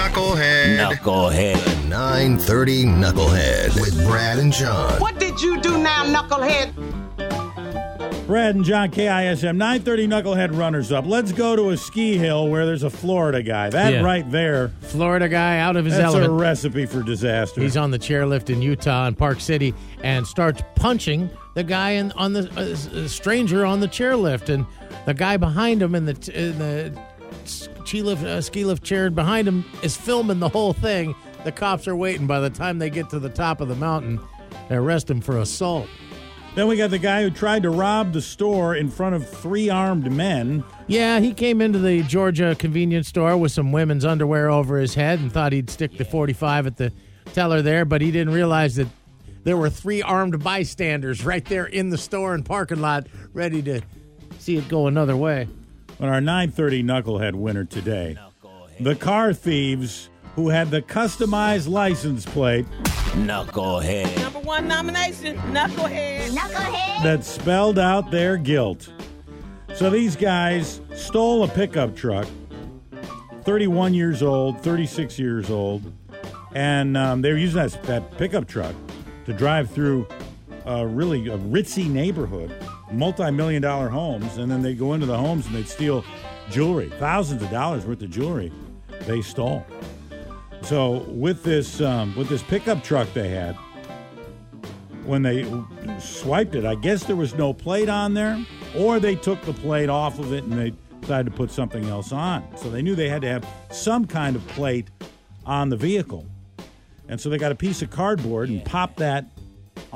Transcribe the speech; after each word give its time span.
Knucklehead. 0.00 0.76
Knucklehead. 0.76 1.88
930 1.88 2.84
Knucklehead 2.84 3.80
with 3.80 4.04
Brad 4.04 4.38
and 4.38 4.52
John. 4.52 5.00
What 5.00 5.18
did 5.18 5.40
you 5.40 5.58
do 5.62 5.78
now, 5.78 6.04
knucklehead? 6.04 6.74
Brad 8.26 8.56
and 8.56 8.62
John, 8.64 8.90
KISM, 8.90 9.56
930 9.56 10.06
Knucklehead 10.08 10.54
runners 10.54 10.92
up. 10.92 11.06
Let's 11.06 11.32
go 11.32 11.56
to 11.56 11.70
a 11.70 11.78
ski 11.78 12.18
hill 12.18 12.48
where 12.48 12.66
there's 12.66 12.82
a 12.82 12.90
Florida 12.90 13.42
guy. 13.42 13.70
That 13.70 13.94
Yeah. 13.94 14.02
right 14.02 14.30
there, 14.30 14.70
Florida 14.82 15.30
guy 15.30 15.60
out 15.60 15.76
of 15.76 15.86
his 15.86 15.96
that's 15.96 16.12
a 16.12 16.18
element. 16.18 16.40
recipe 16.42 16.84
for 16.84 17.02
disaster. 17.02 17.62
He's 17.62 17.78
on 17.78 17.90
the 17.90 17.98
chairlift 17.98 18.50
in 18.50 18.60
Utah 18.60 19.06
in 19.06 19.14
Park 19.14 19.40
City 19.40 19.72
and 20.02 20.26
starts 20.26 20.60
punching 20.74 21.30
the 21.54 21.64
guy 21.64 21.92
in, 21.92 22.12
on 22.12 22.34
the 22.34 22.50
uh, 22.54 23.00
uh, 23.04 23.08
stranger 23.08 23.64
on 23.64 23.80
the 23.80 23.88
chairlift, 23.88 24.50
and 24.50 24.66
the 25.06 25.14
guy 25.14 25.38
behind 25.38 25.80
him 25.80 25.94
in 25.94 26.04
the 26.04 26.12
t- 26.14 26.34
in 26.34 26.58
the 26.58 26.92
ski 27.44 28.02
lift 28.02 28.22
uh, 28.22 28.40
ski 28.40 28.64
lift 28.64 28.82
chair 28.82 29.10
behind 29.10 29.46
him 29.46 29.64
is 29.82 29.96
filming 29.96 30.40
the 30.40 30.48
whole 30.48 30.72
thing. 30.72 31.14
The 31.44 31.52
cops 31.52 31.86
are 31.86 31.96
waiting. 31.96 32.26
By 32.26 32.40
the 32.40 32.50
time 32.50 32.78
they 32.78 32.90
get 32.90 33.10
to 33.10 33.18
the 33.18 33.28
top 33.28 33.60
of 33.60 33.68
the 33.68 33.76
mountain, 33.76 34.20
they 34.68 34.76
arrest 34.76 35.10
him 35.10 35.20
for 35.20 35.38
assault. 35.38 35.88
Then 36.56 36.68
we 36.68 36.76
got 36.78 36.88
the 36.88 36.98
guy 36.98 37.22
who 37.22 37.30
tried 37.30 37.64
to 37.64 37.70
rob 37.70 38.14
the 38.14 38.22
store 38.22 38.74
in 38.74 38.88
front 38.88 39.14
of 39.14 39.28
three 39.28 39.68
armed 39.68 40.10
men. 40.10 40.64
Yeah, 40.86 41.20
he 41.20 41.34
came 41.34 41.60
into 41.60 41.78
the 41.78 42.02
Georgia 42.04 42.56
convenience 42.58 43.08
store 43.08 43.36
with 43.36 43.52
some 43.52 43.72
women's 43.72 44.06
underwear 44.06 44.50
over 44.50 44.78
his 44.78 44.94
head 44.94 45.18
and 45.20 45.30
thought 45.30 45.52
he'd 45.52 45.68
stick 45.68 45.98
the 45.98 46.04
45 46.06 46.66
at 46.66 46.76
the 46.78 46.92
teller 47.34 47.60
there, 47.60 47.84
but 47.84 48.00
he 48.00 48.10
didn't 48.10 48.32
realize 48.32 48.76
that 48.76 48.88
there 49.44 49.58
were 49.58 49.68
three 49.68 50.00
armed 50.00 50.42
bystanders 50.42 51.26
right 51.26 51.44
there 51.44 51.66
in 51.66 51.90
the 51.90 51.98
store 51.98 52.34
and 52.34 52.44
parking 52.44 52.80
lot 52.80 53.06
ready 53.34 53.60
to 53.62 53.82
see 54.38 54.56
it 54.56 54.66
go 54.66 54.86
another 54.86 55.16
way. 55.16 55.46
On 55.98 56.08
our 56.08 56.20
930 56.20 56.82
Knucklehead 56.82 57.34
winner 57.34 57.64
today, 57.64 58.18
the 58.80 58.94
car 58.94 59.32
thieves 59.32 60.10
who 60.34 60.50
had 60.50 60.70
the 60.70 60.82
customized 60.82 61.68
license 61.68 62.26
plate 62.26 62.66
Knucklehead. 63.14 64.14
Number 64.18 64.40
one 64.40 64.68
nomination, 64.68 65.38
knucklehead. 65.38 66.28
Knucklehead. 66.28 67.02
that 67.02 67.24
spelled 67.24 67.78
out 67.78 68.10
their 68.10 68.36
guilt. 68.36 68.92
So 69.74 69.88
these 69.88 70.16
guys 70.16 70.82
stole 70.94 71.44
a 71.44 71.48
pickup 71.48 71.96
truck, 71.96 72.26
31 73.44 73.94
years 73.94 74.22
old, 74.22 74.60
36 74.60 75.18
years 75.18 75.48
old, 75.50 75.90
and 76.54 76.94
um, 76.98 77.22
they 77.22 77.32
were 77.32 77.38
using 77.38 77.56
that, 77.56 77.82
that 77.84 78.18
pickup 78.18 78.46
truck 78.46 78.74
to 79.24 79.32
drive 79.32 79.70
through 79.70 80.06
a 80.66 80.86
really 80.86 81.26
a 81.28 81.38
ritzy 81.38 81.88
neighborhood, 81.88 82.54
multi-million 82.96 83.62
dollar 83.62 83.88
homes, 83.88 84.38
and 84.38 84.50
then 84.50 84.62
they'd 84.62 84.78
go 84.78 84.94
into 84.94 85.06
the 85.06 85.16
homes 85.16 85.46
and 85.46 85.54
they'd 85.54 85.68
steal 85.68 86.04
jewelry, 86.50 86.90
thousands 86.98 87.42
of 87.42 87.50
dollars 87.50 87.84
worth 87.84 88.02
of 88.02 88.10
jewelry 88.10 88.52
they 89.00 89.22
stole. 89.22 89.64
So 90.62 91.04
with 91.08 91.42
this 91.42 91.80
um, 91.80 92.14
with 92.16 92.28
this 92.28 92.42
pickup 92.42 92.82
truck 92.82 93.12
they 93.12 93.28
had, 93.28 93.54
when 95.04 95.22
they 95.22 95.46
swiped 96.00 96.54
it, 96.54 96.64
I 96.64 96.74
guess 96.74 97.04
there 97.04 97.16
was 97.16 97.34
no 97.34 97.52
plate 97.52 97.88
on 97.88 98.14
there, 98.14 98.44
or 98.76 98.98
they 98.98 99.14
took 99.14 99.40
the 99.42 99.52
plate 99.52 99.88
off 99.88 100.18
of 100.18 100.32
it 100.32 100.44
and 100.44 100.52
they 100.52 100.72
decided 101.00 101.30
to 101.30 101.36
put 101.36 101.50
something 101.50 101.84
else 101.84 102.10
on. 102.10 102.44
So 102.56 102.68
they 102.68 102.82
knew 102.82 102.96
they 102.96 103.08
had 103.08 103.22
to 103.22 103.28
have 103.28 103.46
some 103.70 104.06
kind 104.06 104.34
of 104.34 104.46
plate 104.48 104.88
on 105.44 105.68
the 105.68 105.76
vehicle. 105.76 106.26
And 107.08 107.20
so 107.20 107.28
they 107.28 107.38
got 107.38 107.52
a 107.52 107.56
piece 107.56 107.82
of 107.82 107.90
cardboard 107.90 108.48
and 108.48 108.64
popped 108.64 108.96
that 108.96 109.26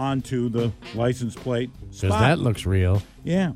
onto 0.01 0.49
the 0.49 0.73
license 0.95 1.37
plate. 1.37 1.71
Because 1.91 2.19
that 2.19 2.39
looks 2.39 2.65
real. 2.65 3.03
Yeah. 3.23 3.53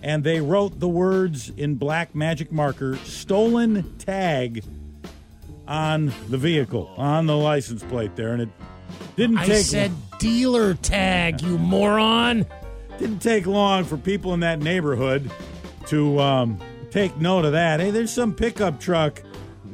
And 0.00 0.22
they 0.22 0.40
wrote 0.40 0.78
the 0.78 0.88
words 0.88 1.50
in 1.56 1.74
black 1.74 2.14
magic 2.14 2.52
marker 2.52 2.96
stolen 2.98 3.98
tag 3.98 4.64
on 5.66 6.12
the 6.28 6.38
vehicle, 6.38 6.92
on 6.96 7.26
the 7.26 7.36
license 7.36 7.82
plate 7.82 8.14
there. 8.14 8.32
And 8.32 8.42
it 8.42 8.48
didn't 9.16 9.38
I 9.38 9.46
take 9.46 9.66
said 9.66 9.90
dealer 10.18 10.74
tag, 10.74 11.42
you 11.42 11.58
moron. 11.58 12.46
didn't 12.98 13.18
take 13.18 13.46
long 13.46 13.84
for 13.84 13.96
people 13.96 14.34
in 14.34 14.40
that 14.40 14.60
neighborhood 14.60 15.32
to 15.88 16.20
um, 16.20 16.60
take 16.92 17.16
note 17.18 17.44
of 17.44 17.52
that. 17.52 17.80
Hey, 17.80 17.90
there's 17.90 18.12
some 18.12 18.34
pickup 18.34 18.78
truck 18.78 19.20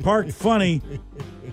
parked 0.03 0.33
funny 0.33 0.81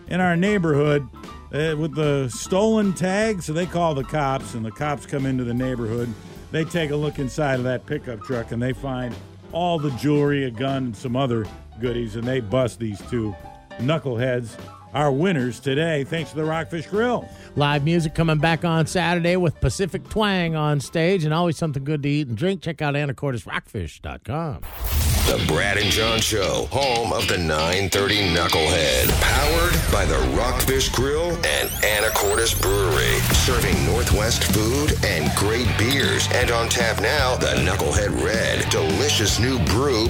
in 0.08 0.22
our 0.22 0.38
neighborhood 0.38 1.08
uh, 1.55 1.75
with 1.77 1.95
the 1.95 2.29
stolen 2.29 2.93
tag. 2.93 3.41
So 3.41 3.53
they 3.53 3.66
call 3.66 3.95
the 3.95 4.03
cops, 4.03 4.53
and 4.53 4.66
the 4.66 4.71
cops 4.71 5.05
come 5.05 5.25
into 5.25 5.43
the 5.43 5.53
neighborhood. 5.53 6.13
They 6.51 6.66
take 6.66 6.91
a 6.91 6.95
look 6.95 7.19
inside 7.19 7.55
of 7.55 7.63
that 7.63 7.85
pickup 7.85 8.21
truck, 8.21 8.51
and 8.51 8.61
they 8.61 8.73
find 8.73 9.16
all 9.51 9.79
the 9.79 9.91
jewelry, 9.91 10.45
a 10.45 10.51
gun, 10.51 10.85
and 10.85 10.95
some 10.95 11.16
other 11.16 11.45
goodies, 11.79 12.16
and 12.16 12.25
they 12.25 12.39
bust 12.39 12.79
these 12.79 13.01
two 13.09 13.35
knuckleheads. 13.79 14.57
Our 14.93 15.11
winners 15.11 15.59
today, 15.59 16.05
thanks 16.05 16.29
to 16.29 16.38
the 16.38 16.45
Rockfish 16.45 16.88
Grill. 16.88 17.27
Live 17.57 17.83
music 17.83 18.16
coming 18.16 18.37
back 18.37 18.63
on 18.63 18.87
Saturday 18.87 19.35
with 19.35 19.59
Pacific 19.59 20.07
Twang 20.07 20.55
on 20.55 20.79
stage 20.79 21.25
and 21.25 21.33
always 21.33 21.57
something 21.57 21.83
good 21.83 22.01
to 22.03 22.09
eat 22.09 22.29
and 22.29 22.37
drink. 22.37 22.61
Check 22.61 22.81
out 22.81 22.93
anacortesrockfish.com. 22.93 25.04
The 25.25 25.41
Brad 25.47 25.78
and 25.78 25.90
John 25.90 26.19
Show, 26.19 26.68
home 26.72 27.12
of 27.12 27.28
the 27.28 27.40
930 27.40 28.30
Knucklehead. 28.30 29.09
Powered 29.22 29.74
by 29.91 30.06
the 30.06 30.19
Rockfish 30.38 30.90
Grill 30.90 31.31
and 31.31 31.69
Anacortes 31.81 32.53
Brewery. 32.62 33.18
Serving 33.34 33.84
Northwest 33.88 34.44
food 34.44 34.94
and 35.03 35.35
great 35.35 35.68
beers. 35.80 36.28
And 36.31 36.52
on 36.52 36.69
tap 36.69 37.02
now, 37.02 37.35
the 37.38 37.56
Knucklehead 37.66 38.24
Red. 38.24 38.69
Delicious 38.69 39.40
new 39.40 39.58
brew. 39.66 40.09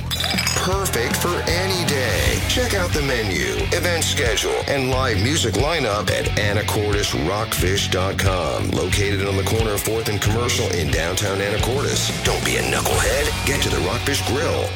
Perfect 0.68 1.16
for 1.16 1.42
any 1.48 1.86
day. 1.86 2.42
Check 2.50 2.74
out 2.74 2.92
the 2.92 3.02
menu, 3.02 3.56
event 3.72 4.04
schedule, 4.04 4.62
and 4.68 4.90
live 4.90 5.24
music 5.24 5.54
lineup 5.56 6.12
at 6.12 6.26
anacortesrockfish.com. 6.38 8.72
Located 8.72 9.26
on 9.26 9.38
the 9.38 9.44
corner 9.44 9.76
of 9.76 9.82
4th 9.82 10.10
and 10.10 10.22
Commercial 10.22 10.68
in 10.74 10.92
downtown 10.92 11.38
Anacortes. 11.38 12.12
Don't 12.26 12.44
be 12.44 12.58
a 12.58 12.64
knucklehead. 12.64 13.32
Get 13.48 13.62
to 13.62 13.70
the 13.70 13.80
Rockfish 13.88 14.22
Grill. 14.28 14.68